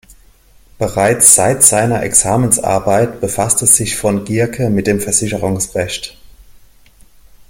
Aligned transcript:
Bereits 0.79 1.35
seit 1.35 1.61
seiner 1.61 2.01
Examensarbeit 2.01 3.21
befasste 3.21 3.67
sich 3.67 3.95
von 3.95 4.25
Gierke 4.25 4.71
mit 4.71 4.87
dem 4.87 4.99
Versicherungsrecht. 4.99 6.17